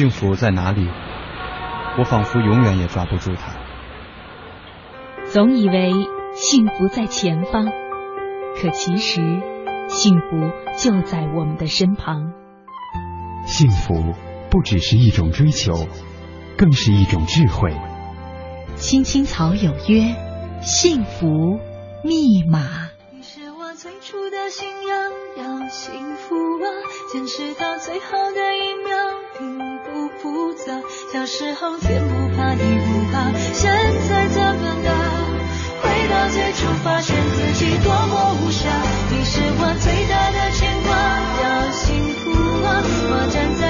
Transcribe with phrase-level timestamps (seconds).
[0.00, 0.88] 幸福在哪里？
[1.98, 3.52] 我仿佛永远也抓不住它。
[5.26, 5.92] 总以为
[6.32, 9.20] 幸福在前方，可其实
[9.88, 12.32] 幸福就在我们的身旁。
[13.44, 14.14] 幸福
[14.50, 15.74] 不只是一种追求，
[16.56, 17.76] 更是一种智慧。
[18.76, 20.16] 青青草有约，
[20.62, 21.26] 幸福
[22.02, 22.88] 密码。
[23.12, 26.66] 你是我最初的信仰，要幸福啊，
[27.12, 28.89] 坚持到最后的一秒，
[31.10, 33.72] 小时候天不怕地不怕，现
[34.08, 34.90] 在怎么了？
[35.80, 38.68] 回到最初，发现自己多么无暇。
[39.10, 40.90] 你是我最大的牵挂，
[41.40, 41.80] 要幸
[42.20, 42.30] 福
[42.62, 42.68] 啊，
[43.08, 43.69] 我站在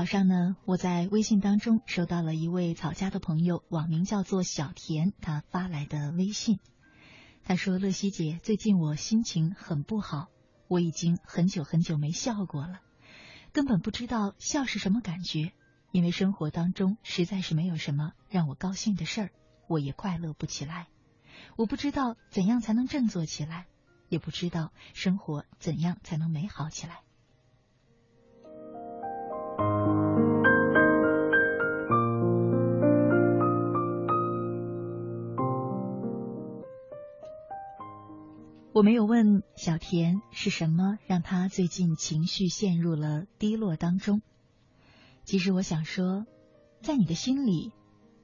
[0.00, 6.58] 早上呢，我在微信当中收到了一位草家的朋友，网名叫做小田，他发来的微信。
[7.44, 10.28] 他说：“乐西姐，最近我心情很不好，
[10.68, 12.80] 我已经很久很久没笑过了，
[13.52, 15.52] 根本不知道笑是什么感觉。”
[15.92, 19.30] 因为生活当中实在是没有什么让我高兴的事儿，
[19.68, 20.88] 我也快乐不起来。
[21.56, 23.66] 我不知道怎样才能振作起来，
[24.08, 27.02] 也不知道生活怎样才能美好起来。
[38.72, 44.22] 我没有问小田是什么让他最近情绪陷入了低落当中。
[45.24, 46.24] 其实我想说，
[46.80, 47.72] 在你的心里，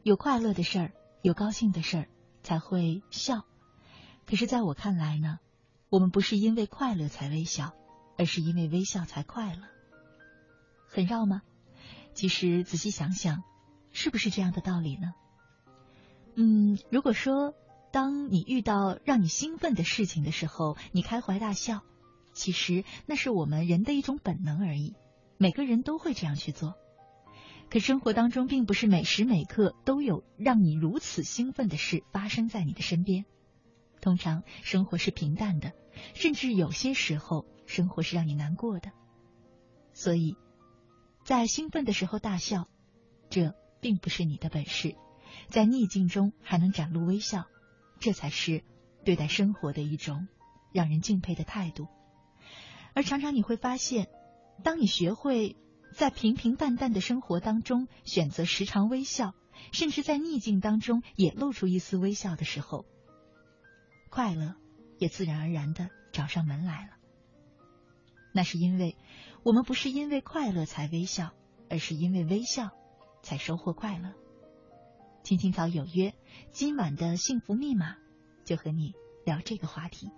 [0.04, 2.08] 有快乐的事儿，有高兴的事儿，
[2.44, 3.44] 才会笑。
[4.24, 5.40] 可是，在我看来呢，
[5.88, 7.74] 我们不是因为快乐才微笑，
[8.16, 9.62] 而是因为微笑才快乐。
[10.88, 11.42] 很绕吗？
[12.14, 13.42] 其实仔细想想，
[13.90, 15.12] 是不是这样的道理呢？
[16.36, 17.52] 嗯，如果说
[17.96, 21.80] 当你遇到让你兴奋的事情的时候，你开怀大笑，
[22.34, 24.94] 其实那是我们人的一种本能而已，
[25.38, 26.74] 每个人都会这样去做。
[27.70, 33.24] 可生活当中并不是每时每刻都有让你如此兴奋的事发生在你的身边，
[34.02, 35.72] 通常生活是平淡的，
[36.12, 38.92] 甚至有些时候生活是让你难过的。
[39.94, 40.36] 所以，
[41.24, 42.68] 在兴奋的时候大笑，
[43.30, 44.98] 这并不是你的本事；
[45.48, 47.46] 在逆境中还能展露微笑，
[47.98, 48.62] 这才是
[49.04, 50.28] 对待生活的一种
[50.72, 51.88] 让人敬佩的态度。
[52.94, 54.08] 而常常你会发现，
[54.62, 55.56] 当你学会。
[55.94, 59.32] 在平平淡淡的生活当中，选择时常微笑，
[59.72, 62.84] 甚至在逆境当中也露出一丝微笑的时候，
[64.10, 64.56] 快乐
[64.98, 66.90] 也自然而然的找上门来了。
[68.34, 68.96] 那是因为
[69.42, 71.32] 我们不是因为快乐才微笑，
[71.70, 72.70] 而是因为微笑
[73.22, 74.12] 才收获快乐。
[75.26, 76.14] 青青草有约，
[76.52, 77.96] 今晚的幸福密码
[78.44, 78.92] 就和你
[79.24, 80.12] 聊这个话题。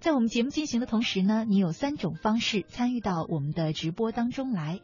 [0.00, 4.80] 在我们节目进行的同时呢，你有三种方式参与到我们的直播当中来。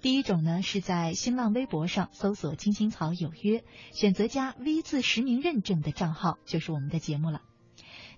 [0.00, 3.62] 第一种呢，是在新浪微博上搜索“青青草有约”，
[3.92, 7.42] 选择加 V 字实名认证的账号，就是我们的节目了。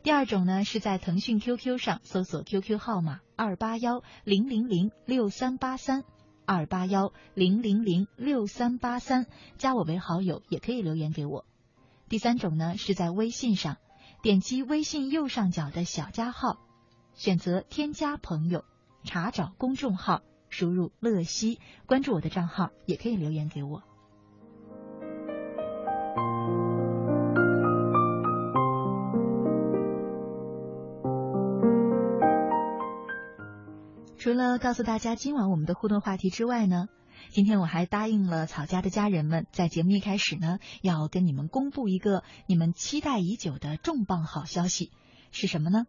[0.04, 6.04] 第二种呢，是在腾讯 QQ 上搜索 QQ 号码二八幺零零零六三八三
[6.52, 11.44] 二八幺零零零六三八三，加我为好友，也可以留言给我。
[12.08, 13.76] 第三种呢，是在微信上，
[14.20, 16.58] 点击微信右上角的小加号，
[17.14, 18.64] 选择添加朋友，
[19.04, 23.84] 查找公众号，输入乐西，关注我的账号，也可以留言给我。
[34.20, 36.88] 除了告诉大家今晚我们的互动话题之外呢，
[37.30, 44.90] 今天我还答应了草家的家人们，在节目一开始呢，要跟你们公布一个你们期待已久的重磅好消息，
[45.30, 45.86] 是什么呢？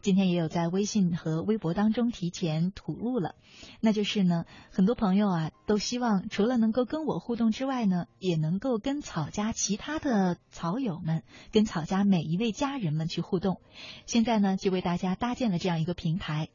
[0.00, 3.34] 今天也有在微信和微博当中提前吐露了，
[3.80, 11.22] 那就是呢，很多朋友啊都希望除了能够跟我互动之外呢，也能够跟草家其他的草友们，
[11.52, 13.60] 跟草家每一位家人们去互动。
[14.06, 16.48] 现在呢，就为大家搭建了这样一个平台。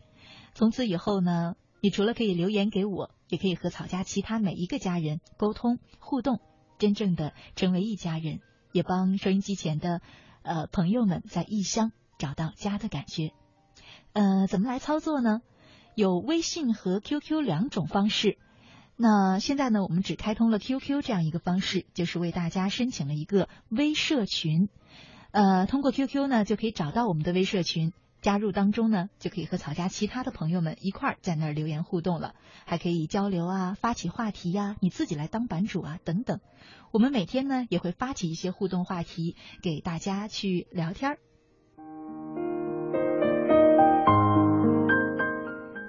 [0.53, 6.39] 从此以后呢，你除了可以留言给我，也可以和草家其他每一个家人沟通互动，
[6.77, 8.39] 真正的成为一家人，
[8.71, 10.01] 也帮收音机前的
[10.41, 13.31] 呃朋友们在异乡找到家的感觉。
[14.13, 15.41] 呃，怎么来操作呢？
[15.95, 18.37] 有微信和 QQ 两种方式。
[18.95, 24.69] 那现在呢，我们只开通了 QQ 这样一个方式，就是为大家申请了一个微社群。
[25.31, 27.93] 呃，通过 QQ 呢，就可以找到我们的微社群。
[28.21, 32.35] 加入当中呢，就可以和草家其他的朋友们一块儿在那儿留言互动了，
[32.65, 36.39] 还可以交流啊，发起话题呀，你自己来当版主啊，等等。
[36.91, 41.19] 我们每天呢也会发起一些互动话题给大家去聊天儿。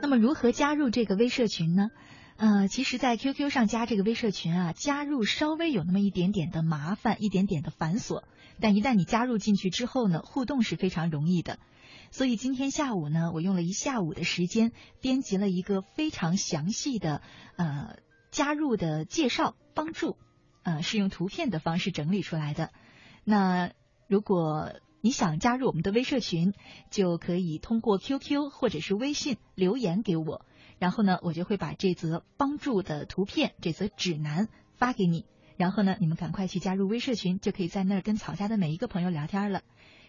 [0.02, 1.90] 那么如何加入这个微社群呢？
[2.36, 8.22] 呃，其实，在 QQ 上加这个微社群啊，加入稍微有那么一点点的麻烦，一点点的繁琐，
[8.60, 11.58] 但一旦你加入进去之后呢，互动是非常容易的。
[12.10, 17.22] 所以今天下午呢，我用了一下午的时间编辑了一个非常详细的
[17.56, 17.96] 呃
[18.32, 20.16] 加入的介绍帮助，
[20.64, 22.72] 呃是用图片的方式整理出来的。
[23.22, 23.70] 那
[24.08, 26.52] 如果你想加入我们的微社群，
[26.90, 30.44] 就可以通过 QQ 或者是微信留言给我，
[30.80, 35.26] 然后呢，我就会把这则帮助的图片、这则指南发给你，
[35.56, 39.62] 然后呢，你们赶快去加入微社群，就可以在那儿跟草家的每一个朋友聊天了。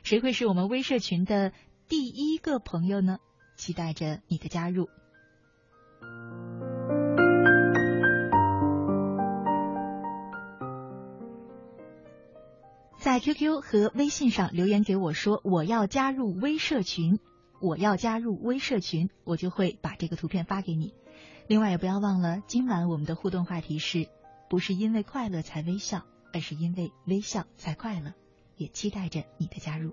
[0.03, 1.53] 谁会是我们微社群的？
[1.91, 3.19] 第一个朋友呢，
[3.57, 4.87] 期待着你的加入。
[12.97, 17.19] 在 QQ 和微信上留言给我说我要加入微社群，
[17.59, 20.93] 我要加入微社群，我就会把这个图片发给你。
[21.47, 24.07] 另外也不要忘了，今晚我们的互动话题是
[24.49, 28.13] 不是因为快乐才微笑，而是因为微笑才快乐？
[28.55, 29.91] 也期待着你的加入。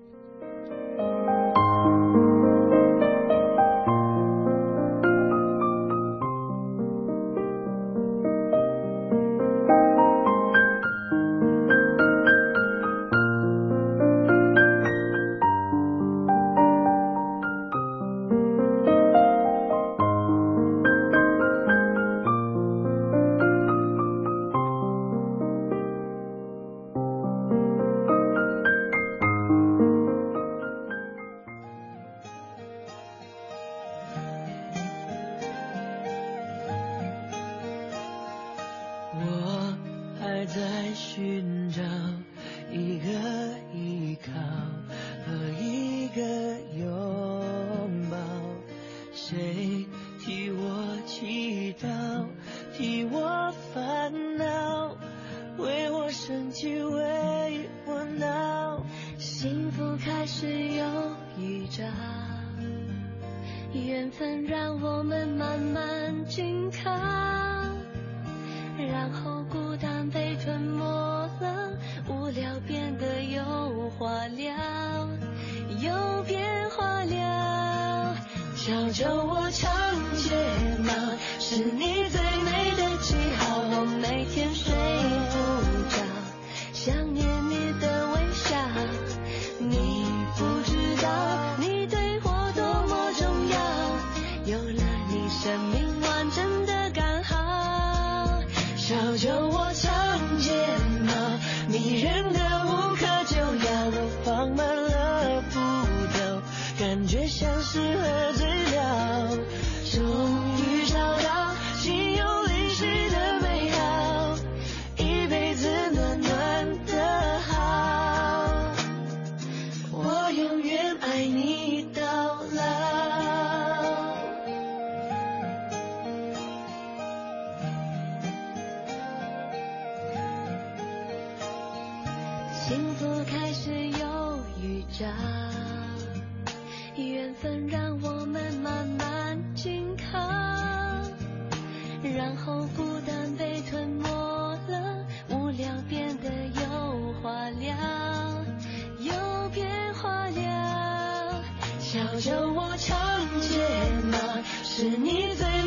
[154.79, 155.58] 是你最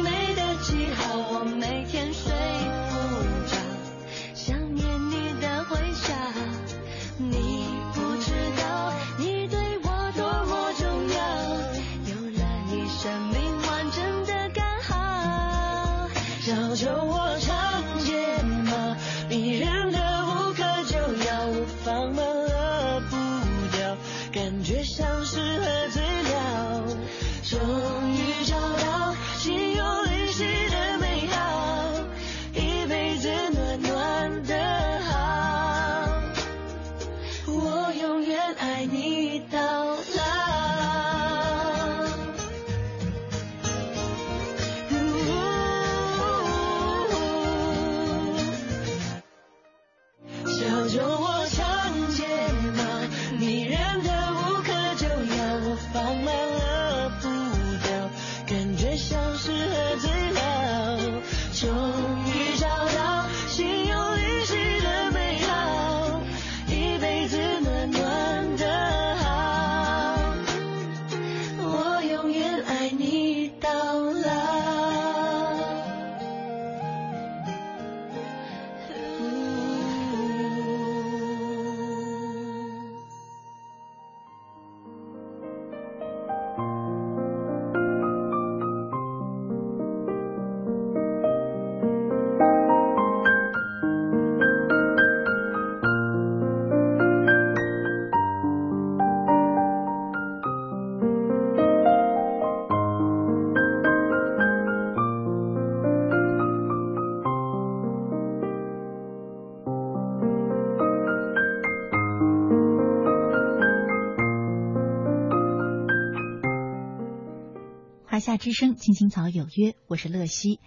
[118.51, 120.59] 之声，青青草有约，我是乐西。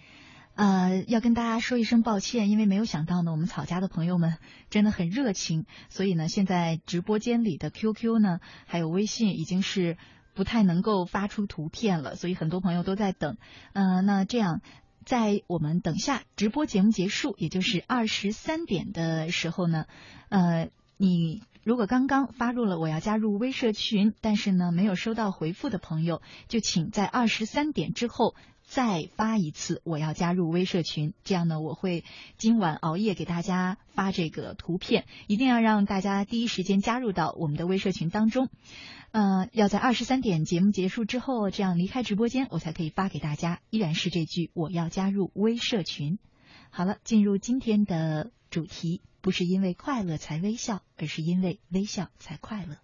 [0.55, 4.39] 呃，要跟大家说一声抱歉，因为没有想到呢，我们草家的朋友们
[4.71, 9.99] 真的很热情，所以呢，现在直播间里的 QQ 呢，还有微信已经是
[10.33, 13.37] 不太能够发出图片了，所以很多朋友都在等。
[13.75, 14.63] 呃，那这样，
[15.05, 19.85] 在我们等下直播节目结束，也就是二十三点的时候呢，
[20.31, 32.05] 呃，你如果刚刚发入了我要加入微社群，但是呢没有收到回复的朋友，就请在二十三点之后再发一次我要加入微社群，这样呢我会
[32.37, 38.51] 今晚熬夜给大家发这个图片，一定要让大家第一时间加入到我们的微社群当中。
[39.13, 46.19] 呃，要在二十三点节目结束之后，这样离开直播间，我才可以发给大家，依然是这句我要加入微社群。
[46.71, 52.79] 好了，进入今天的主题，不是因为快乐才微笑，而是因为微笑才快乐。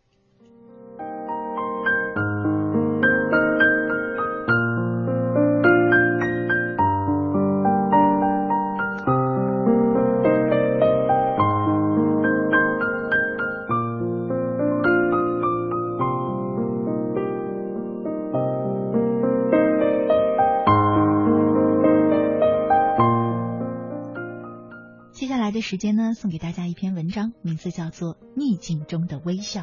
[25.50, 29.62] 来的时间呢，送给大家一篇文章，名字叫做《逆境中的微笑》。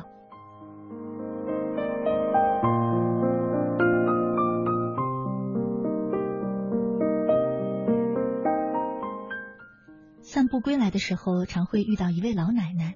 [10.22, 12.96] 散步归来的时候，常会遇到一位老奶奶，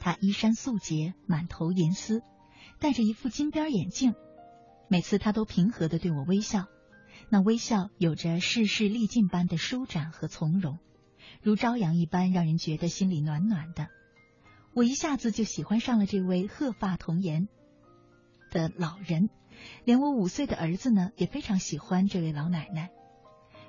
[0.00, 2.20] 她衣衫素洁，满头银丝，
[2.80, 4.12] 戴着一副金边眼镜。
[4.88, 6.64] 每次她都平和的对我微笑，
[7.30, 10.80] 那微笑有着世事历尽般的舒展和从容。
[11.42, 13.88] 如朝阳一般，让人觉得心里暖暖的。
[14.72, 17.48] 我一下子就喜欢上了这位鹤发童颜
[18.50, 19.30] 的老人，
[19.84, 22.90] 连我五岁的儿子呢也非常喜欢这位老奶奶。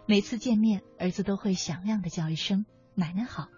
[0.08, 3.50] 每次见面，儿子都会响亮的叫一声“奶奶好”。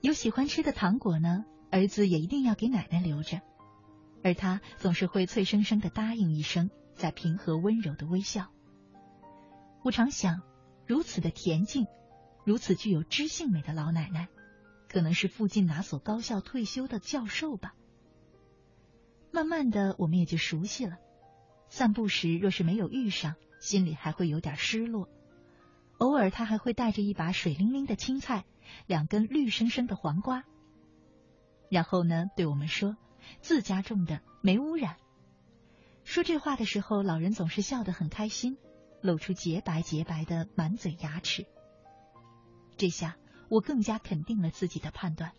[0.00, 3.40] 有喜欢吃的糖果呢，儿子也一定要给奶奶留着，
[4.22, 8.48] 而他总是会脆生生的答应一声，再平和温柔的微笑。
[9.82, 10.42] 我常想，
[10.86, 11.86] 如此的恬静。
[12.44, 14.28] 如此具有知性美的老奶奶，
[14.88, 17.74] 可能是附近哪所高校退休的教授吧。
[19.30, 20.98] 慢慢的，我们也就熟悉了。
[21.68, 25.08] 散步时若是没有遇上，心里还会有点失落。
[25.98, 28.44] 偶尔，他还会带着一把水灵灵的青菜，
[28.86, 30.44] 两根绿生生的黄瓜。
[31.70, 32.96] 然后呢，对我们说
[33.40, 34.96] ：“自家种的，没污染。
[36.04, 38.58] 说这话的时候，老人总是笑得很开心，
[39.00, 41.46] 露出洁白洁白的满嘴牙齿。
[42.76, 43.16] 这下
[43.48, 45.32] 我更加肯定了自己的判断，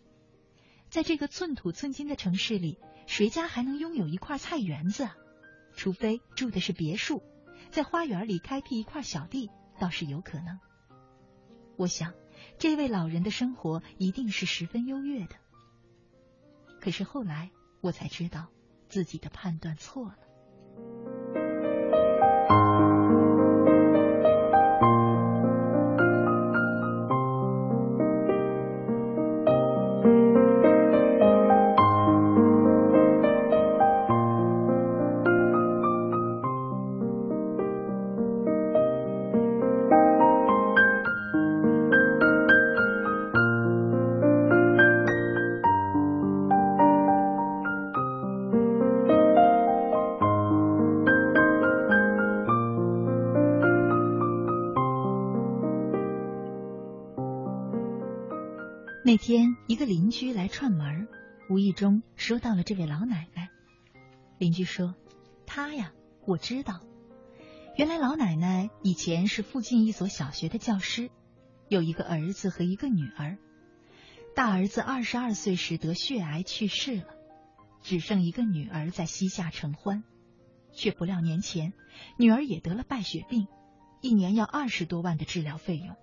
[0.88, 5.16] 在这个寸土寸金的城市里，谁家还能拥有一块菜园子啊？
[5.74, 7.22] 除非住的是别墅，
[7.70, 10.58] 在花园里开辟一块小地，倒是有可能。
[11.76, 12.14] 我想，
[12.58, 15.36] 这位老人的生活一定是十分优越的。
[16.80, 17.50] 可是后来
[17.82, 18.48] 我才知道，
[18.88, 20.18] 自己的判断错了。
[59.86, 61.06] 邻居来串门，
[61.48, 63.50] 无意中说到了这位老奶奶。
[64.36, 64.96] 邻居说
[65.46, 65.92] ：“她呀，
[66.26, 66.80] 我知道。
[67.76, 71.08] 原来老奶奶以前是附近一所小学的教师，
[71.68, 73.38] 有一个儿子和一个女儿。
[74.34, 77.06] 大儿子二十二岁时得血癌去世了，
[77.80, 80.02] 只剩一个女儿在膝下承欢。
[80.72, 81.72] 却不料年前，
[82.18, 83.46] 女儿也得了败血病，
[84.00, 85.94] 一年要二十多万的治疗费用。”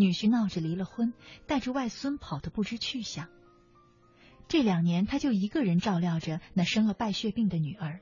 [0.00, 1.12] 女婿闹着离了婚，
[1.48, 3.28] 带着外孙跑得不知去向。
[4.46, 8.00] 这两年，他就一个人照料着那生了败血病的女儿，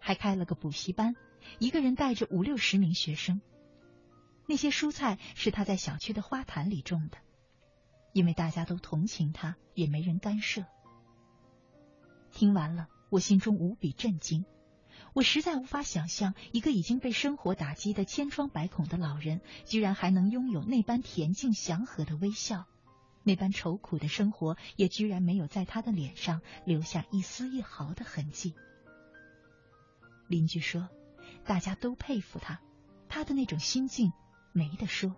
[0.00, 1.14] 还开了个补习班，
[1.60, 3.40] 一个人带着五六十名学生。
[4.46, 7.18] 那些蔬菜是他在小区的花坛里种的，
[8.12, 10.64] 因为大家都同情他，也没人干涉。
[12.32, 14.44] 听完了，我心中无比震惊。
[15.18, 22.66] 我实在无法想象，一个已经被生活打击的千疮百孔的老人，居然还能拥有那般恬静祥和的微笑，
[23.24, 28.54] 那般愁苦的生活也居然没有在他的脸上留下一丝一毫的痕迹。
[30.28, 30.88] 邻居说，
[31.44, 32.60] 大家都佩服他，
[33.08, 34.12] 他的那种心境
[34.52, 35.16] 没得说。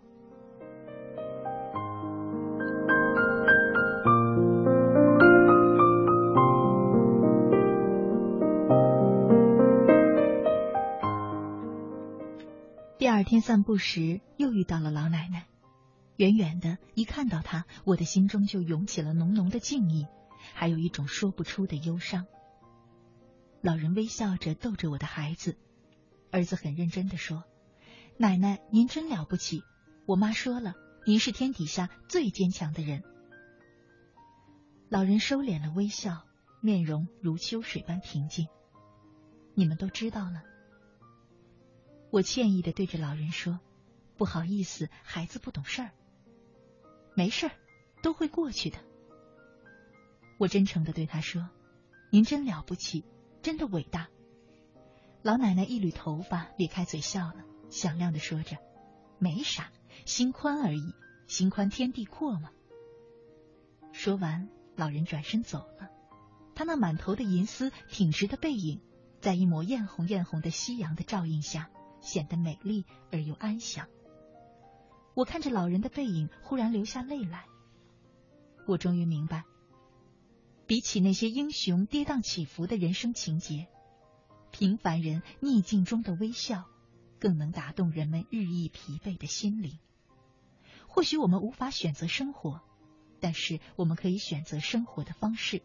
[13.21, 15.47] 二天散步时，又遇到了老奶奶。
[16.17, 20.07] 远远的一看到她，我的心中就涌起了浓浓的敬意，
[20.55, 22.25] 还有一种说不出的忧伤。
[23.61, 25.59] 老人微笑着逗着我的孩子，
[26.31, 27.45] 儿子很认真的说
[28.17, 29.65] ：“奶奶，您真了不起。
[30.07, 30.73] 我妈说了，
[31.05, 33.03] 您是天底下最坚强的人。”
[34.89, 36.25] 老人收敛了微笑，
[36.63, 38.47] 面容如秋水般平静。
[39.53, 40.45] 你们都知道了。
[42.11, 43.61] 我歉意的对着老人说
[44.18, 45.90] ：“不好意思，孩子不懂事儿。
[47.14, 47.53] 没事儿，
[48.03, 48.79] 都会过去的。”
[50.38, 51.49] 我真诚的对他说
[52.11, 53.05] ：“您真了不起，
[53.42, 54.09] 真的伟大。”
[55.23, 58.57] 老奶奶一捋头发，咧开嘴笑了，响亮的说着
[59.20, 59.70] ：“没啥，
[60.05, 60.94] 心宽而已，
[61.29, 62.51] 心宽天地阔嘛。”
[63.92, 65.90] 说完，老人转身走了。
[66.55, 68.81] 他那满头的银丝、挺直的背影，
[69.20, 71.70] 在一抹艳红艳红的夕阳的照映下。
[72.01, 73.89] 显得美丽而又安详。
[75.15, 77.47] 我看着老人的背影，忽然流下泪来。
[78.67, 79.45] 我终于明白，
[80.67, 83.67] 比起那些英雄跌宕起伏的人生情节，
[84.53, 86.67] 平凡人逆境中的微笑，
[87.19, 89.79] 更能打动人们日益疲惫的心灵。
[90.87, 92.61] 或许我们无法选择生活，
[93.21, 95.63] 但是我们可以选择生活的方式。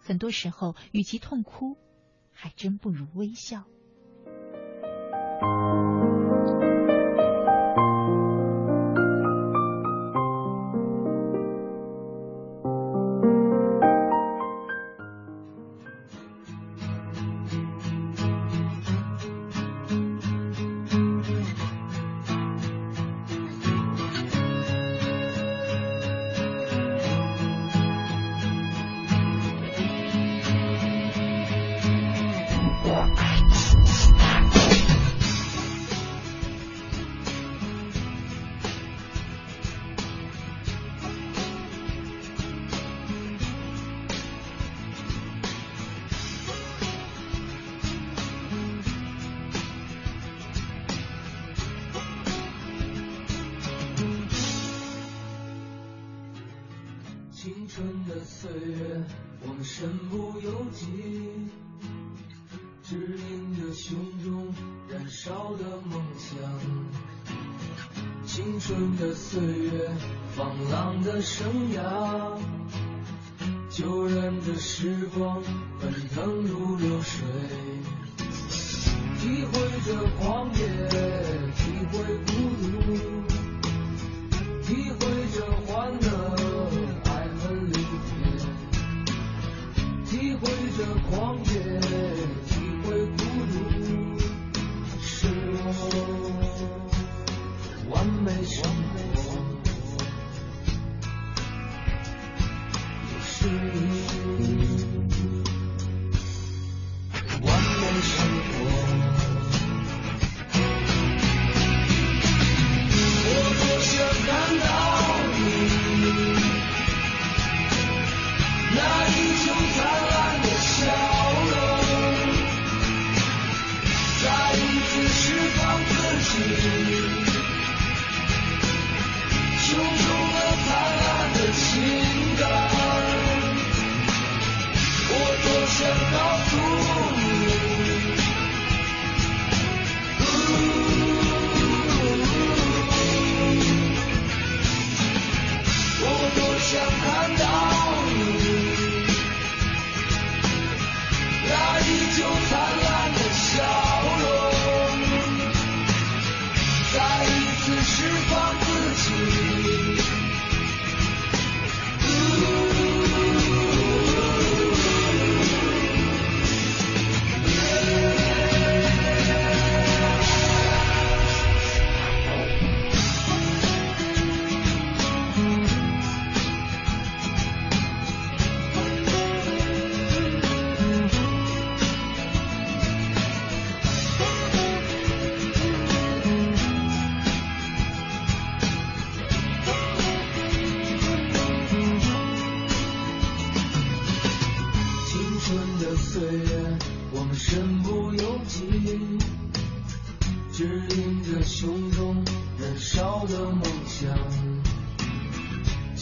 [0.00, 1.76] 很多时候，与其痛哭，
[2.32, 3.64] 还真不如微笑。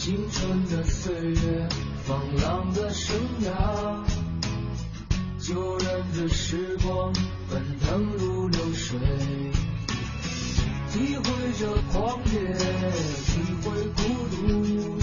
[0.07, 1.67] 青春的岁月，
[2.05, 3.49] 放浪的生涯，
[5.37, 7.11] 就任这时光
[7.49, 8.97] 奔腾如流水，
[10.93, 12.39] 体会着狂野，
[13.25, 14.97] 体会孤独。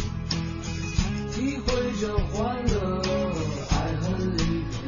[1.34, 1.68] 体会
[2.00, 3.02] 着欢乐，
[3.68, 4.80] 爱恨离别，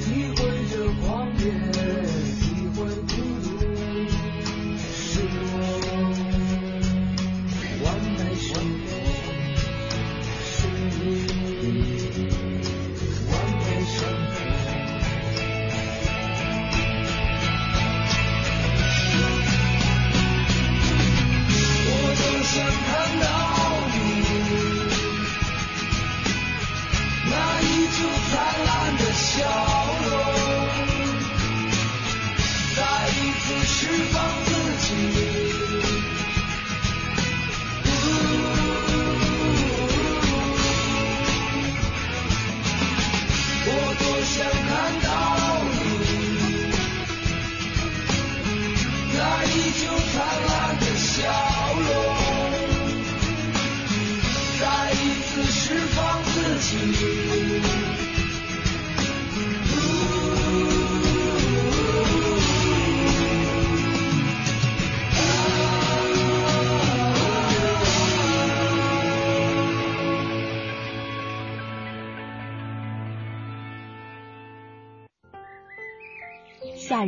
[0.00, 0.36] 体会
[0.68, 1.06] 着狂
[1.38, 1.46] 野，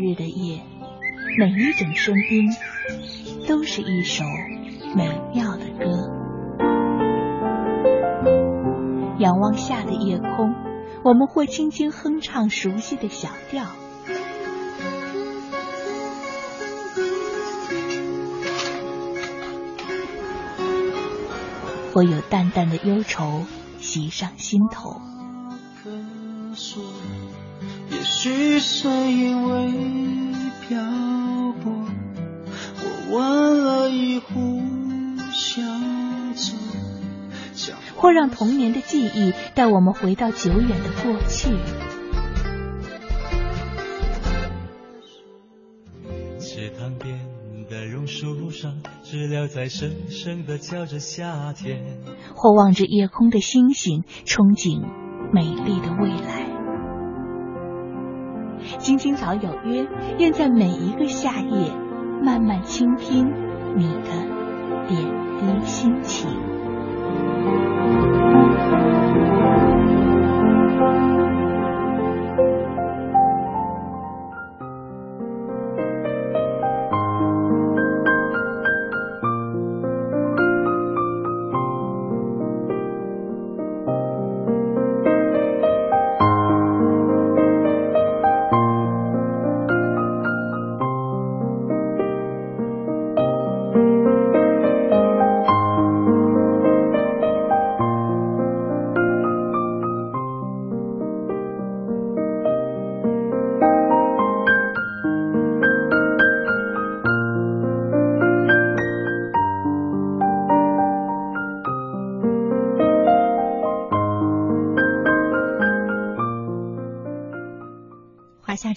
[0.00, 0.62] 日的夜，
[1.38, 2.48] 每一种声音
[3.46, 4.24] 都是一首
[4.96, 6.10] 美妙的歌。
[9.18, 10.54] 仰望夏的夜空，
[11.04, 13.66] 我们会轻轻哼唱熟悉的小调。
[21.92, 23.42] 会有淡淡的忧愁
[23.78, 25.09] 袭上心头。
[28.22, 29.72] 也许是因为
[30.68, 30.78] 漂
[31.62, 31.72] 泊，
[32.76, 34.60] 我晚了一壶
[35.32, 35.62] 小
[36.34, 41.48] 酒，或让童年的记忆带我们回到久远的过去。
[46.38, 47.18] 池塘边
[47.70, 52.02] 的榕榕树上，知了在声声的叫着夏天。
[52.34, 54.82] 或望着夜空的星星，憧憬
[55.32, 56.39] 美丽的未来。
[58.90, 59.86] 青青草有约，
[60.18, 61.70] 愿在每一个夏夜，
[62.24, 63.32] 慢慢倾听
[63.76, 64.10] 你的
[64.88, 64.98] 点
[65.38, 66.28] 滴心情。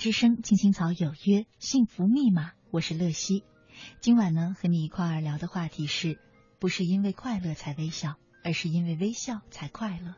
[0.03, 3.45] 之声青青草有约幸福密码，我是乐西。
[4.01, 6.19] 今晚呢，和你一块儿聊的话题是：
[6.59, 10.15] 不是因为快乐才微笑，而是因为微笑才快乐。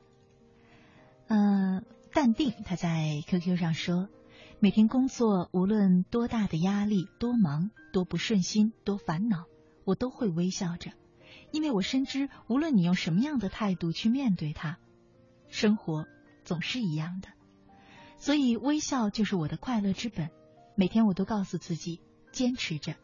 [1.27, 4.09] 嗯，淡定他在 QQ 上说，
[4.59, 9.45] 每天工作无论多大的压力、多忙、多不顺心、多烦恼，
[9.83, 10.93] 我都会微笑着，
[11.51, 14.79] 因为我深知，无论你用什么样的态度去面对它，
[15.47, 16.07] 生活
[16.43, 17.29] 总是一样的。
[18.25, 20.31] 所以，微笑就是我的快乐之本。
[20.73, 22.95] 每天我都告诉自己，坚持着，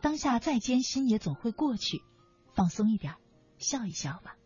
[0.00, 2.00] 当下再艰辛也总会过去。
[2.54, 3.16] 放松一点，
[3.58, 4.36] 笑一笑吧。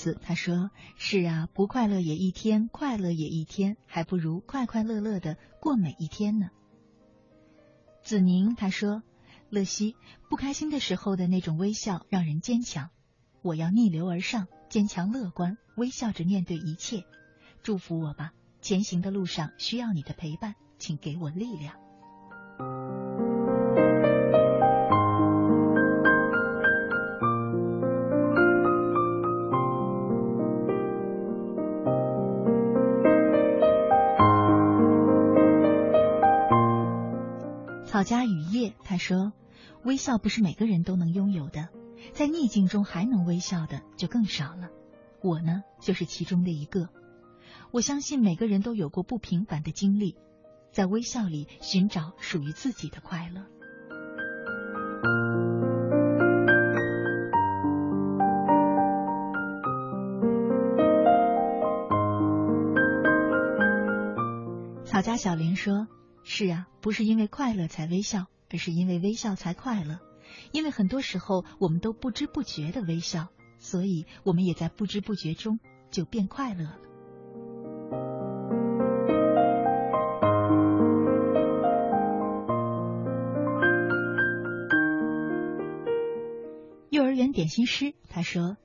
[0.00, 6.48] 子他说：“是啊，不快乐也一天，快乐也一天，还不如快快乐乐的过每一天呢。”
[8.02, 9.02] 子宁他说
[9.50, 9.96] ：“乐西，
[10.30, 12.88] 不开心的时候的那种微笑让人坚强。
[13.42, 17.04] 我要逆流而上，坚强乐观，微笑着面对一切。
[17.62, 18.32] 祝福我吧，
[18.62, 21.74] 前行的路上需要你的陪伴，请给我力量。”
[38.00, 39.34] 草家雨夜他说
[39.84, 41.68] ：“微笑不是每个人都能拥有的，
[42.14, 44.70] 在逆境中还能微笑的就更少了。
[45.22, 46.88] 我呢，就是其中的一个。
[47.72, 50.16] 我相信每个人都有过不平凡的经历，
[50.72, 53.44] 在微笑里寻找属于自己的快乐。”
[64.86, 65.86] 草家小林说。
[66.22, 69.98] 是啊，不是因为快乐才微笑，而是因为微笑才快乐。
[70.52, 73.28] 因为很多时候我们都不知不觉的微笑，
[73.58, 75.58] 所以我们也在不知不觉中
[75.90, 76.78] 就变快乐了。
[86.90, 88.56] 幼儿园点心师他说：“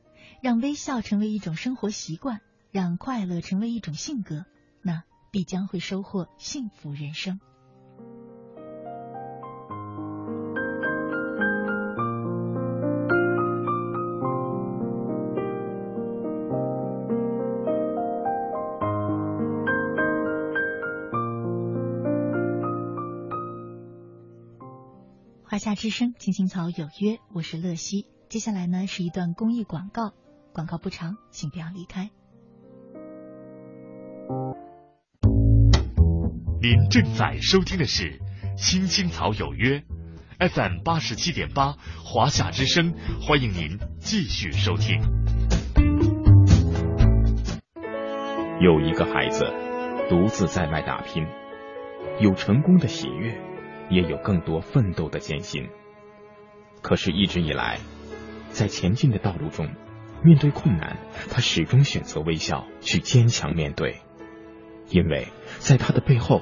[0.42, 2.42] 让微笑成为一种生活习惯，
[2.72, 4.46] 让快乐成为一种性格，
[5.36, 7.42] 必将会收获幸福人生。”
[25.44, 28.06] 华夏之声，青青草有约，我是乐西。
[28.30, 30.14] 接下来呢是一段公益广告，
[30.54, 32.10] 广告不长，请不要离开。
[36.68, 38.20] 您正在收听的是
[38.58, 39.84] 青青草有约
[40.40, 45.00] FM 八十七点八，华夏之声，欢迎您继续收听。
[48.60, 49.46] 有一个孩子
[50.10, 51.28] 独自在外打拼，
[52.20, 53.40] 有成功的喜悦。
[53.92, 55.70] 也有更多奋斗的艰辛，
[56.82, 57.78] 可是，一直以来，
[58.50, 59.70] 在前进的道路中，
[60.24, 60.98] 面对困难，
[61.30, 64.02] 他始终选择微笑，去坚强面对，
[64.90, 65.28] 因为
[65.60, 66.42] 在他的背后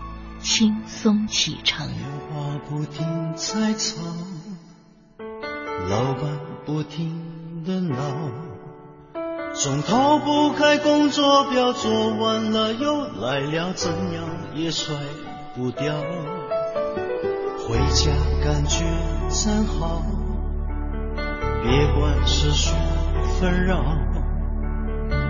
[0.41, 1.87] 轻松启程。
[1.87, 1.99] 电
[2.29, 4.01] 话不停在吵，
[5.89, 7.95] 老板不停的闹，
[9.53, 14.23] 总逃不开工作表，做完了又来了，怎样
[14.55, 14.95] 也甩
[15.55, 15.93] 不掉。
[17.67, 18.11] 回家
[18.43, 18.83] 感觉
[19.29, 20.01] 真好，
[21.63, 22.73] 别管世俗
[23.39, 23.83] 纷扰，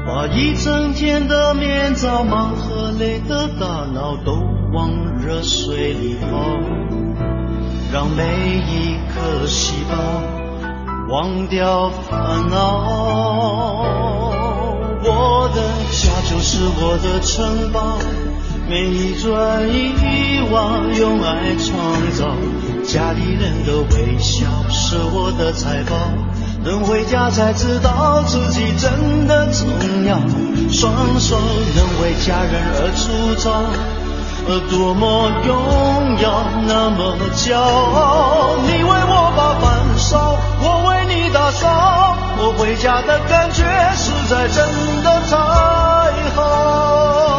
[0.06, 4.34] 把一整天的面罩、忙和累的大脑都
[4.74, 6.28] 往热水里泡，
[7.94, 9.94] 让每一颗细胞
[11.10, 13.86] 忘掉烦恼。
[15.04, 15.62] 我的
[15.92, 18.00] 家就是我的城堡。
[18.70, 22.36] 每一砖一瓦用爱创造，
[22.84, 25.96] 家里人的微笑是我的财宝。
[26.64, 29.68] 能回家才知道自己真的重
[30.06, 30.20] 要，
[30.72, 31.36] 双手
[31.76, 33.66] 能为家人而粗糙，
[34.48, 38.58] 而多么荣耀，那么骄傲。
[38.68, 43.64] 你为我把饭烧，我为你打扫，我回家的感觉
[43.96, 44.64] 实在真
[45.04, 45.36] 的太
[46.36, 47.31] 好。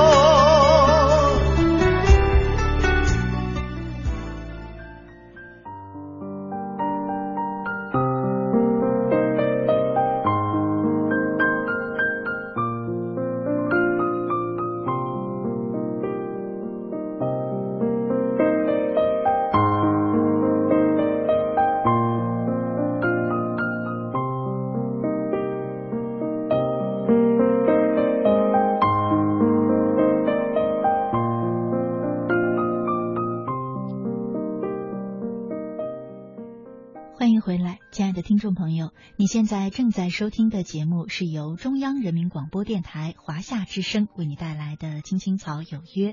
[38.42, 46.10] 众朋友，你现在正在收听的节目是由中央人民广播电台华夏之声为你带来的《青青草有约》，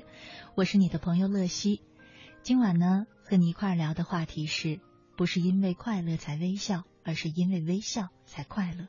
[0.54, 1.82] 我是你的朋友乐西。
[2.44, 4.78] 今晚呢，和你一块儿聊的话题是
[5.16, 8.86] 不是因为快乐才微笑，而是因为微笑才快乐。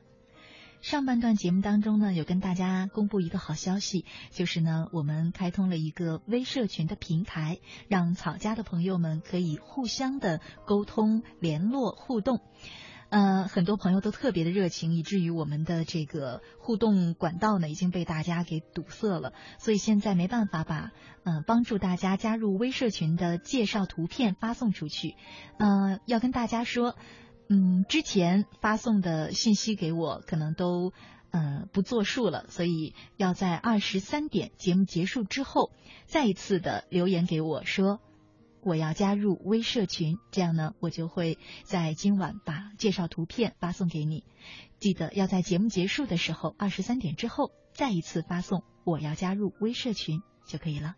[0.80, 12.40] 上半段节目当中呢，有跟大家公布一个好消息，就是呢，我们开通了一个微社群的平台，让草家的朋友们可以互相的沟通、联络、互动。
[13.12, 25.14] 呃，很多朋友都特别的热情，以至于我们的这个互动管道呢已经被大家给堵塞了，所以现在没办法把呃帮助大家加入微社群的介绍图片发送出去。
[25.58, 26.96] 呃，要跟大家说，
[27.50, 30.94] 嗯，之前发送的信息给我可能都
[31.32, 35.70] 呃不作数了，所以要在二十三点节目结束之后
[36.06, 38.00] 再一次的留言给我说。
[38.62, 44.24] 我要加入微社群，这样呢，我就会在今晚把介绍图片发送给你。
[44.78, 50.94] 记得要在节目结束的时候，二十三点之后再一次发送“我要加入微社群”就可以了。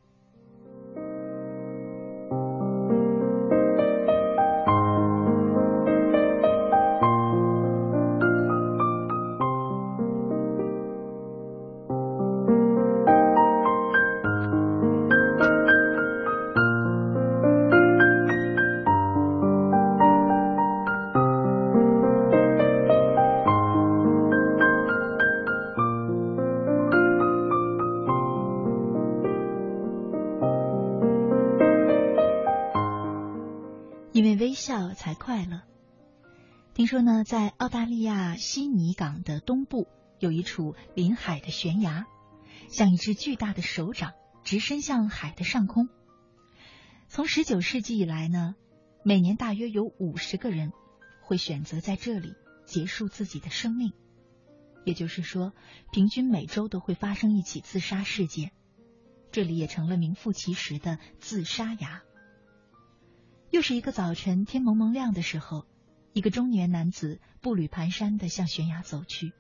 [36.95, 39.89] 说呢，在澳大利亚悉尼港的东部
[40.21, 42.07] 有一处临海的悬崖，
[42.69, 44.13] 像一只巨大的手掌，
[44.45, 45.89] 直伸向海的上空。
[47.09, 48.55] 从十九世纪以来呢，
[49.05, 50.71] 每年大约有五十个人
[51.21, 52.35] 会选择在这里
[52.65, 53.93] 结束自己的生命，
[54.85, 55.53] 也就是说，
[55.91, 58.53] 平均每周都会发生一起自杀事件。
[59.33, 62.03] 这里也成了名副其实的自杀崖。
[63.51, 65.67] 又是一个早晨，天蒙蒙亮的时候。
[66.15, 69.33] 一个中年男子步履蹒跚的向悬崖走去，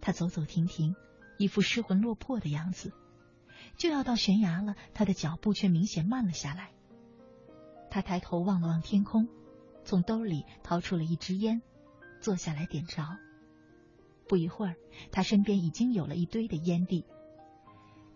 [0.00, 0.94] 他走走停停，
[1.38, 2.92] 一副失魂落魄的样子。
[3.76, 6.70] 就要到悬崖了，他的脚步却明显慢了下来。
[7.90, 9.28] 他抬头望了望天空，
[9.84, 11.62] 从兜里掏出了一支烟，
[12.20, 13.18] 坐下来点着。
[14.28, 14.76] 不一会儿，
[15.10, 17.04] 他身边已经有了一堆的烟蒂。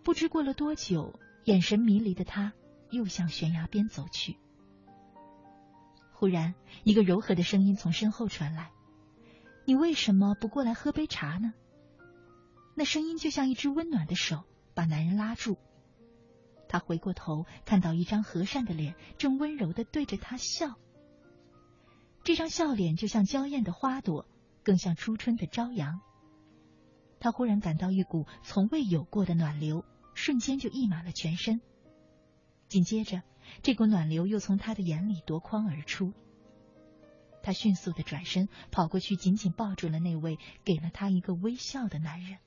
[0.03, 2.53] 不知过了多久，眼神迷离的他
[2.91, 4.37] 又向悬崖边走去。
[6.23, 6.55] 忽然，
[6.85, 8.71] 一个柔和的声音从身后传来
[9.67, 11.53] ：“你为什么不过来喝杯茶呢？”
[12.75, 15.57] 那声音就像一只温暖的手，把男人拉住。
[16.69, 20.75] 他回过头，看到一张和善的脸正温柔的对着他笑。
[22.23, 24.25] 这张笑脸就像娇艳的花朵，
[24.63, 25.99] 更像初春的朝阳。
[27.19, 31.59] 他忽然感到一股从未有过的暖流，瞬间就溢满了全身。
[32.69, 33.23] 紧接着，
[33.61, 36.13] 这股暖流又从他的眼里夺眶而出。
[37.41, 42.37] 他迅速的转身，跑过去，紧紧抱住了那位给了他一个微笑的男人。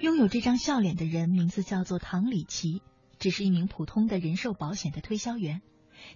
[0.00, 2.82] 拥有这张笑脸的人，名字叫做唐李奇，
[3.18, 5.62] 只是一名普通的人寿保险的推销员，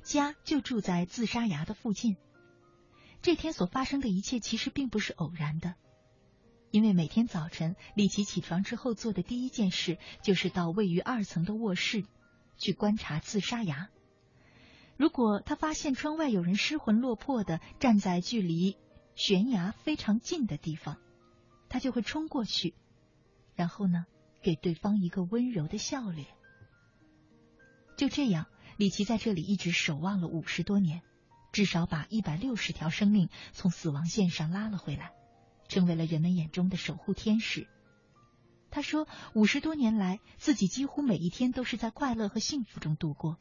[0.03, 2.17] 家就住在自杀崖的附近。
[3.23, 5.77] 这天所发生的一切其实并不是偶然的。
[6.77, 12.05] 因为每天早晨，李奇起床之后做的第一件事就是到位于二层的卧室
[12.59, 13.89] 去观察自杀崖。
[14.99, 18.77] 如果他发现窗外有人失魂落魄的站在距离
[19.15, 20.99] 悬崖非常近的地方，
[21.71, 22.75] 他就会冲过去，
[23.55, 24.05] 然后呢，
[24.43, 26.27] 给对方一个温柔的笑脸。
[27.97, 31.01] 就这样，李奇在这里一直守望了五十多年，
[31.53, 35.15] 至少把一百六十条生命从死亡线上拉了回来。
[35.69, 37.67] 成为了人们眼中的守护天使。
[38.71, 43.39] 他说：“五十多年来，自己几乎每一天都是在快乐和幸福中度过。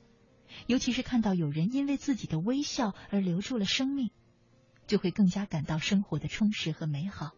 [0.68, 4.12] 尤其是看到有人因为自己的微笑而留住了生命，
[4.88, 7.32] 就会更加感到生活的充实和美好。”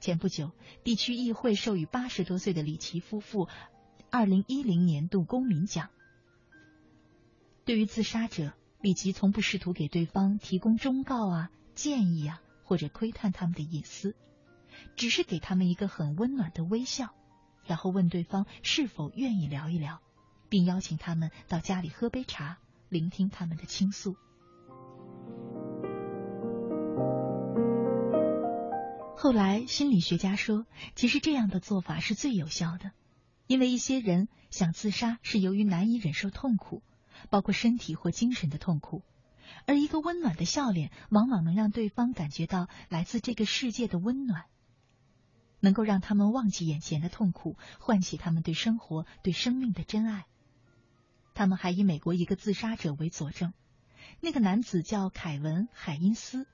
[0.00, 3.48] 前不久，地区议会授予八十多岁的李奇夫妇
[4.10, 5.90] 二零一零年度公民奖。
[7.64, 12.42] 对于自杀者，李奇从不试图给对方提供忠告啊、建议啊。
[12.70, 14.14] 或者窥探他们的隐私，
[14.94, 17.12] 只是给他们一个很温暖的微笑，
[17.66, 20.00] 然后问对方是否愿意聊一聊，
[20.48, 22.58] 并邀请他们到家里喝杯茶，
[22.88, 24.14] 聆听他们的倾诉。
[29.16, 30.64] 后来，心理学家说，
[30.94, 32.92] 其实这样的做法是最有效的，
[33.48, 36.84] 因为一些人想自杀是由于难以忍受痛苦，
[37.30, 39.02] 包括身体或精神的痛苦。
[39.66, 44.46] 而一个温暖的笑脸，往往能让对方感觉到来自这个世界的温暖，
[45.60, 50.26] 能够让他们忘记眼前的痛苦，唤起他们对生活、对生命的真爱。
[51.34, 53.52] 他们还以美国一个自杀者为佐证，
[54.20, 56.46] 那个男子叫凯文·海因斯，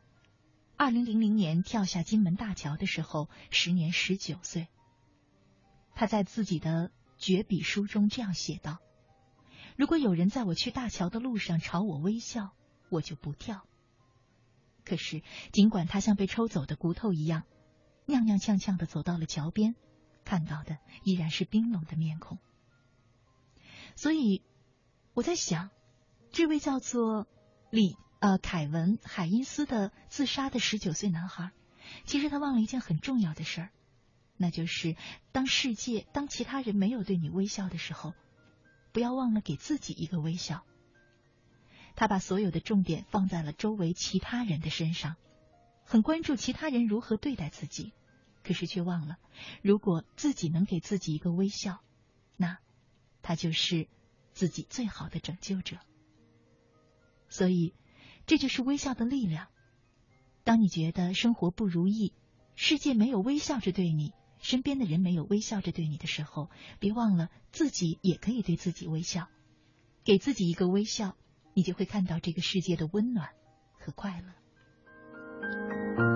[0.77, 4.69] 二零零零年跳下金门大桥的时候，时年十九岁。
[5.95, 8.79] 他在自己的绝笔书中这样写道
[9.77, 12.53] ：“如果有人在我去大桥的路上朝我微笑。”
[12.89, 13.67] 我就不跳。
[14.85, 15.23] 可是，
[15.53, 17.43] 尽管他像被抽走的骨头一样，
[18.07, 19.75] 踉踉跄跄的走到了桥边，
[20.25, 22.39] 看到的依然是冰冷的面孔。
[23.97, 24.43] 所以，
[25.13, 25.71] 我在想，
[26.31, 27.27] 这位叫做
[27.71, 31.51] 李呃凯文海因斯的自杀的十九岁男孩，
[32.05, 33.71] 其实他忘了一件很重要的事儿，
[34.37, 34.95] 那就是
[35.33, 38.15] 当世界当其他人没有对你微笑的时候，
[38.93, 40.65] 不要忘了给自己一个微笑。
[41.97, 45.17] 他把所有的重点放在了周围其他人的身上，
[45.83, 47.93] 很关注其他人如何对待自己，
[48.45, 49.17] 可是却忘了，
[49.63, 51.81] 如果自己能给自己一个微笑，
[52.37, 52.59] 那
[53.23, 53.89] 他就是
[54.33, 55.79] 自己最好的拯救者。
[57.29, 57.75] 所以，
[58.27, 59.49] 这就是微笑的力量。
[60.45, 62.13] 当你觉得生活不如意，
[62.55, 69.29] 世界没有微笑着对你，身边的人没有微笑着对你的时候，别忘了自己也可以对自己微笑，
[70.05, 71.17] 给自己一个微笑。
[71.57, 73.31] 你就会看到这个世界的温暖
[73.79, 76.16] 和快乐。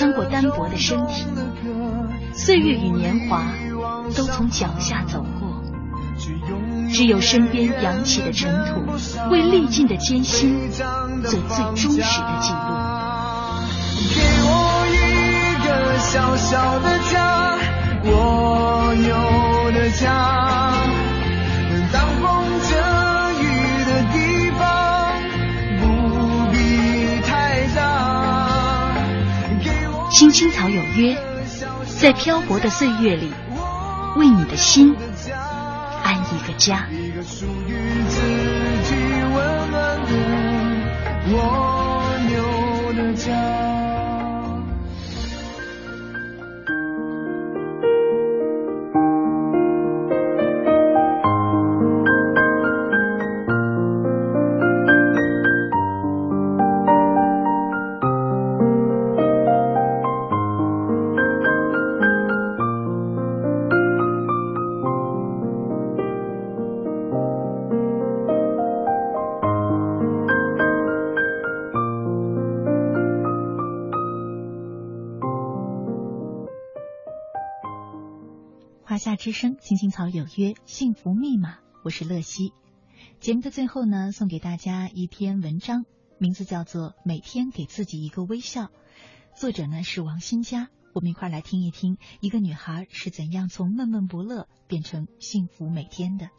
[0.00, 1.26] 穿过单薄的身体，
[2.32, 3.42] 岁月与年华
[4.16, 5.62] 都从脚下走过，
[6.90, 8.80] 只有身边扬起的尘土，
[9.30, 12.58] 为历尽的艰辛做最忠实的记录。
[14.14, 14.96] 给我一
[15.66, 17.58] 个小小的家，
[18.02, 20.72] 我有的家，
[21.92, 22.39] 当风
[30.20, 31.16] 青青草有约，
[31.98, 33.32] 在漂泊的岁月里，
[34.16, 34.94] 为你的心
[36.04, 36.86] 安一个家。
[36.90, 37.72] 一个属于
[38.06, 38.20] 自
[38.84, 38.94] 己
[39.34, 40.12] 温暖的
[41.32, 43.59] 蜗牛的家。
[79.20, 82.54] 之声，青青草有约，幸福密码，我是乐西。
[83.20, 85.84] 节目的最后呢，送给大家一篇文章，
[86.16, 88.62] 名字叫做《每天给自己一个微笑》，
[89.36, 90.70] 作者呢是王新佳。
[90.94, 96.30] 我们一块来听一听，一个女孩是怎样从闷闷不乐变成幸福每天的。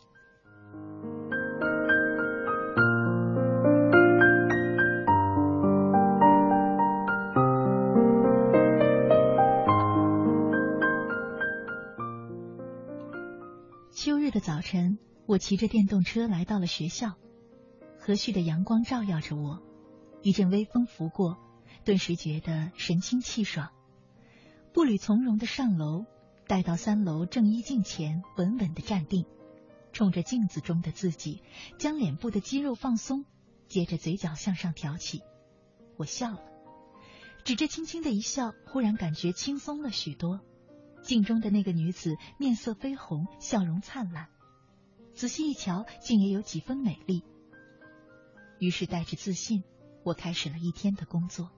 [14.31, 17.15] 的早晨，我骑着电动车来到了学校，
[17.99, 19.61] 和煦的阳光照耀着我，
[20.23, 21.37] 一阵微风拂过，
[21.83, 23.69] 顿时觉得神清气爽。
[24.73, 26.05] 步履从容的上楼，
[26.47, 29.25] 待到三楼正衣镜前，稳稳的站定，
[29.91, 31.43] 冲着镜子中的自己，
[31.77, 33.25] 将脸部的肌肉放松，
[33.67, 35.21] 接着嘴角向上挑起，
[35.97, 36.41] 我笑了，
[37.43, 40.39] 只这轻轻的一笑，忽然感觉轻松了许多。
[41.01, 44.29] 镜中的那个女子面色绯红，笑容灿烂，
[45.13, 47.23] 仔细一瞧，竟也有几分美丽。
[48.59, 49.63] 于是带着自信，
[50.03, 51.49] 我开始了一天的工作。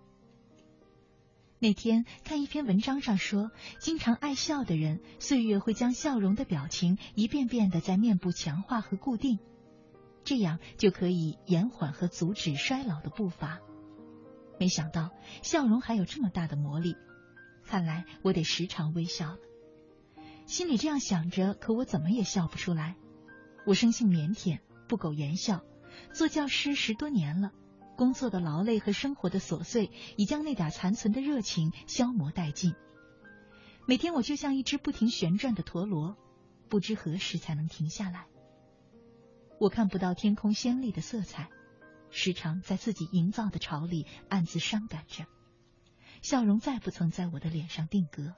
[1.60, 9.40] 那天看一篇文章上说，经常爱笑的人，岁月会将笑容的表情一遍遍的在面部强化和固定，
[10.26, 13.62] 这样就可以延缓和阻止衰老的步伐。
[14.60, 16.96] 没想到笑容还有这么大的魔力。
[17.66, 19.40] 看来我得时常微笑了，
[20.46, 22.96] 心里这样想着，可我怎么也笑不出来。
[23.66, 25.64] 我生性腼腆，不苟言笑。
[26.14, 27.52] 做教师十多年了，
[27.96, 32.76] 工作的劳累和生活的琐碎，已将那点残存的热情消磨殆尽。
[33.88, 36.18] 每天我就像一只不停旋转的陀螺，
[36.70, 38.28] 不知何时才能停下来。
[39.60, 41.50] 我看不到天空鲜丽的色彩，
[42.10, 45.26] 时常在自己营造的巢里暗自伤感着。
[46.24, 48.34] 笑容再不曾在我的脸上定格。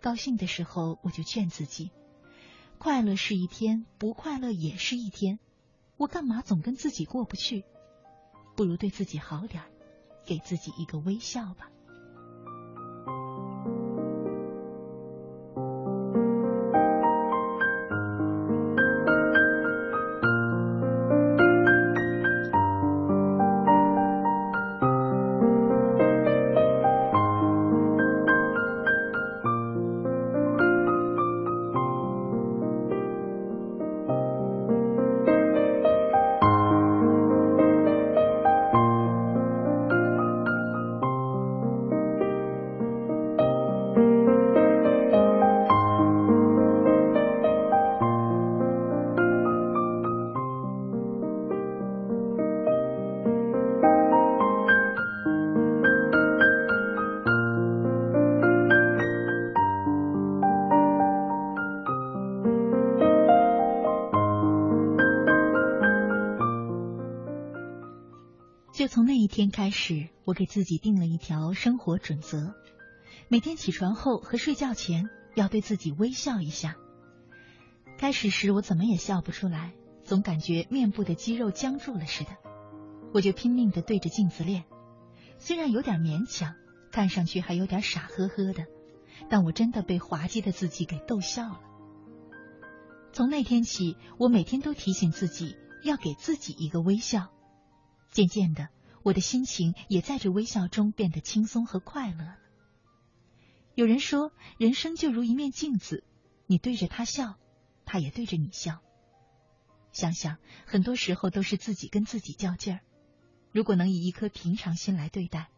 [0.00, 1.90] 高兴的时候，我就劝自己：
[2.78, 5.38] 快乐是一天，不快乐也是一天。
[5.98, 7.66] 我干嘛总跟自己过不去？
[8.56, 9.62] 不如对自己好点
[10.24, 11.70] 给自己一个微笑吧。
[69.50, 72.54] 开始，我给自己定了一条生活准则：
[73.28, 76.76] 每天起床后和睡觉前要对自己微笑一下。
[77.98, 79.72] 开始时我怎么也笑不出来，
[80.04, 82.30] 总感觉面部的肌肉僵住了似的，
[83.12, 84.64] 我就拼命的对着镜子练，
[85.38, 86.54] 虽然有点勉强，
[86.90, 88.66] 看上去还有点傻呵呵的，
[89.28, 91.60] 但我真的被滑稽的自己给逗笑了。
[93.12, 97.28] 从那天起，我每天都提醒自己要给自己一个微笑。
[98.10, 98.68] 渐渐的，
[99.02, 102.38] 我的心情也在这微笑中变得轻松和快乐了。
[103.74, 106.04] 有人说，人生就如一面镜子，
[106.46, 107.36] 你对着他笑，
[107.84, 108.80] 他也对着你笑。
[109.92, 112.80] 想想，很多时候都是自己跟自己较劲儿。
[113.52, 115.48] 如果能以一颗平常心来对待，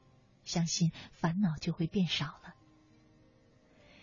[0.44, 2.54] 相信烦恼就会变少了。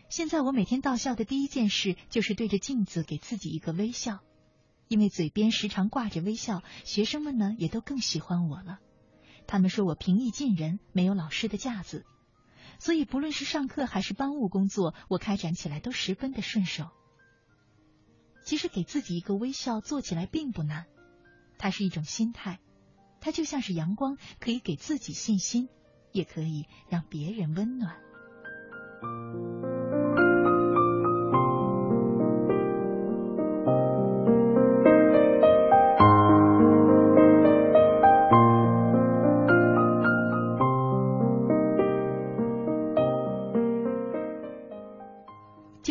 [0.09, 4.19] 现在我每天到校的第一件事就是对着镜子给自己一个微笑，
[4.87, 8.79] 因为嘴边时常挂着微笑，学生们呢也都更喜欢我了。
[9.47, 12.05] 他们说我平易近人，没有老师的架子，
[12.79, 16.89] 所以不论是上课还是班务工作，我开展起来都十分的顺手。
[18.43, 20.85] 其实给自己一个微笑做起来并不难，
[21.57, 22.59] 它是一种心态，
[23.19, 25.69] 它就像是阳光，可以给自己信心，
[26.11, 27.95] 也可以让别人温暖。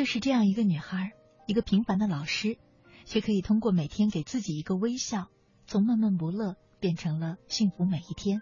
[0.07, 1.13] 是这样一个女孩，
[1.47, 2.59] 一个平凡的老师，
[3.05, 5.29] 却可以通过每天给自己一个微笑，
[5.67, 8.41] 从闷闷不乐变成了幸福每一天。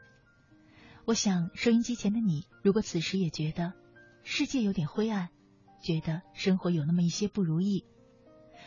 [1.06, 3.72] 我想，收音机前的你，如果此时也觉得
[4.22, 5.30] 世界有点灰暗，
[5.82, 7.84] 觉得生活有那么一些不如意，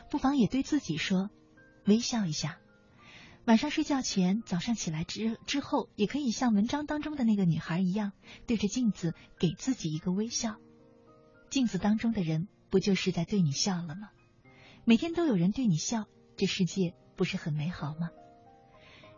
[0.09, 1.29] 不妨也对自己说，
[1.85, 2.57] 微笑一下。
[3.45, 8.11] 晚上睡觉前，早上起来之之后，也可以像文章当中的那个女孩一样，
[8.45, 10.57] 对着镜子给自己一个微笑。
[11.49, 12.47] 镜子当中的人。
[12.69, 14.09] 不就是在对你笑了吗？
[14.85, 16.05] 每天都有人对你笑，
[16.35, 18.09] 这世界不是很美好吗？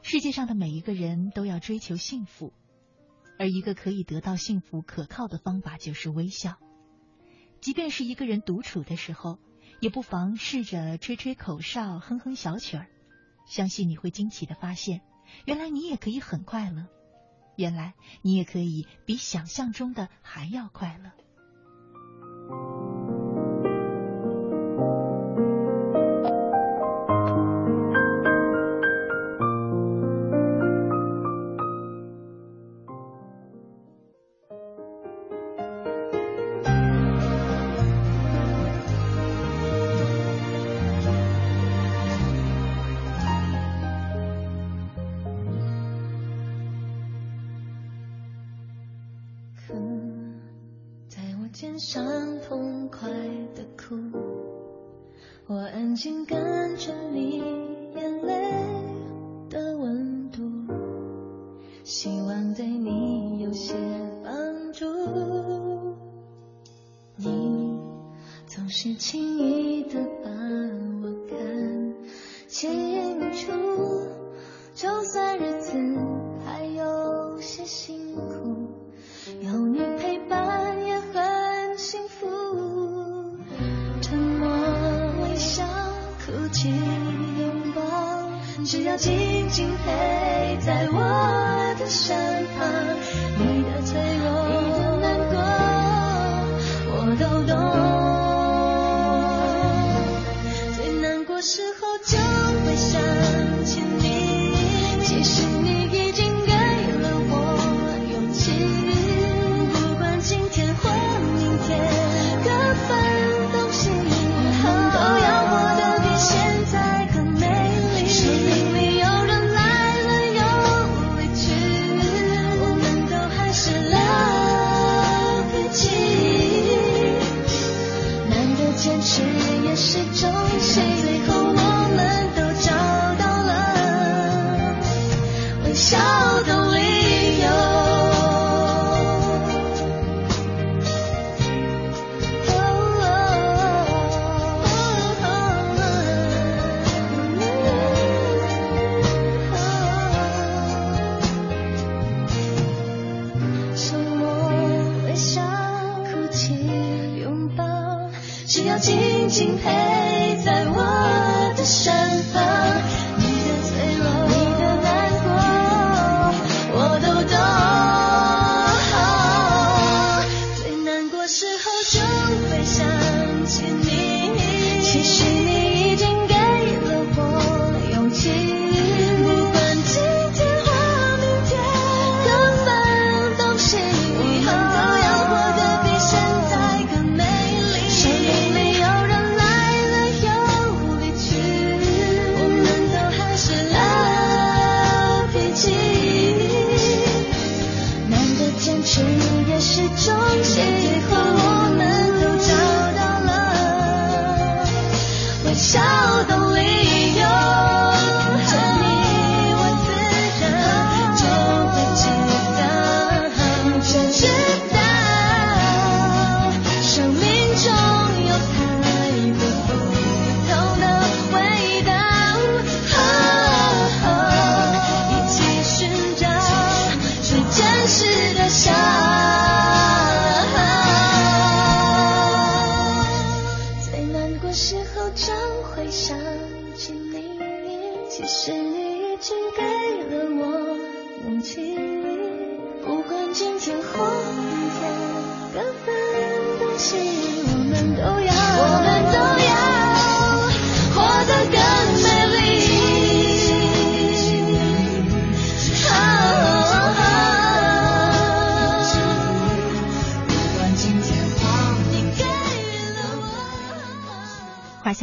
[0.02, 2.54] 世界上的每一个人都要追求幸福，
[3.38, 6.58] 而一个可以得到幸福可靠的方法就是微笑。
[7.60, 9.40] 即便是一个人独处的时候，
[9.82, 12.88] 也不妨试着吹吹口哨、哼哼小曲儿，
[13.46, 15.02] 相信你会惊奇的发现，
[15.46, 16.88] 原来你也可以很快乐，
[17.58, 21.12] 原来你也可以比想象中的还要快乐。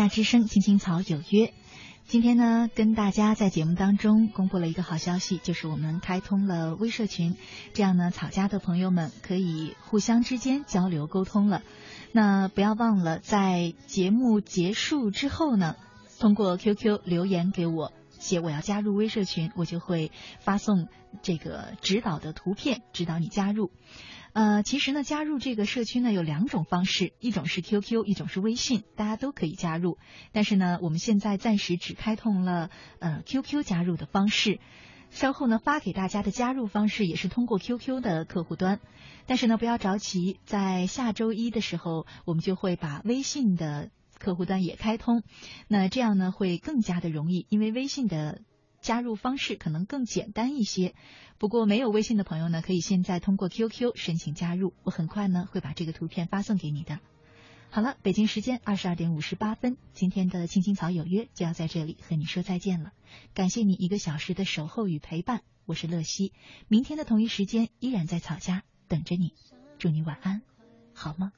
[0.08, 1.52] 之声，青青草有约。
[2.06, 7.36] 今天呢，跟大家在节目当中公布了一个好消息，就是我们开通了微社群，
[7.74, 11.62] 这样呢，草家的朋友们可以互相之间交流沟通了。
[12.12, 15.74] 那不要忘了，在节目结束之后呢，
[16.20, 20.86] 通过 QQ 留言给我，写我要加入微社群，我就会发送
[21.22, 23.72] 这个指导的图片，指导你加入。
[24.36, 29.96] 呃，其实呢，加入这个社区呢有两种方式，一种是 QQ，一种是微信，大家都可以加入。
[30.32, 32.68] 但是呢，我们现在暂时只开通了
[32.98, 34.60] 呃 QQ 加入的方式，
[35.08, 38.78] 稍后呢发给大家的加入方式也是通过 QQ 的客户端。
[39.24, 45.22] 但是呢，不要着急，在下周一的时候，我们就会把微信的客户端也开通。
[45.66, 48.42] 那这样呢会更加的容易，因为微信的。
[48.86, 50.94] 加入方式可能更简单一些，
[51.38, 57.00] 不过没有微信的朋友呢，可以现在通过 QQ 申请加入，我很快呢会把这个图片发送给你的。
[57.68, 62.92] 好了，北京时间二十二点五十八分，今天的青青草有约就要在这里和你说再见了，
[63.34, 66.32] 感谢你一个小时的守候与陪伴，我是乐西，
[66.68, 69.32] 明天的同一时间依然在草家等着你，
[69.80, 70.42] 祝你晚安，
[70.94, 71.32] 好吗？